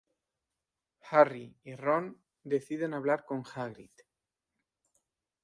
[1.11, 3.91] Harry y Ron deciden hablar con Hagrid.